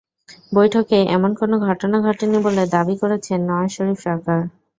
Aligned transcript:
বৈঠকে 0.51 0.97
এমন 1.15 1.31
কোনো 1.39 1.55
ঘটনা 1.67 1.97
ঘটেনি 2.07 2.37
বলে 2.45 2.63
দাবি 2.75 2.95
করেছেন 3.01 3.39
নওয়াজ 3.49 3.69
শরিফ 3.75 3.97
সরকার। 4.01 4.39